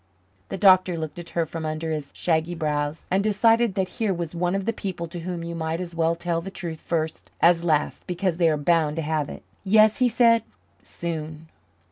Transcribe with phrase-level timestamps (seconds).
[0.49, 4.33] The doctor looked at her from under his shaggy brows and decided that here was
[4.33, 7.63] one of the people to whom you might as well tell the truth first as
[7.63, 9.43] last, because they are bound to have it.
[9.63, 10.41] "Yes," he said.
[10.81, 11.49] "Soon?"